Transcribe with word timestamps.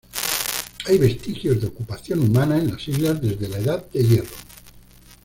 Hay 0.87 0.97
vestigios 0.97 1.61
de 1.61 1.67
ocupación 1.67 2.21
humana 2.21 2.57
en 2.57 2.71
las 2.71 2.87
islas 2.87 3.21
desde 3.21 3.47
la 3.49 3.59
edad 3.59 3.85
de 3.93 4.03
hierro. 4.03 4.35